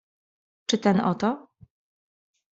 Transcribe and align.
"Czy 0.65 0.77
ten 0.77 0.99
oto?" 0.99 1.47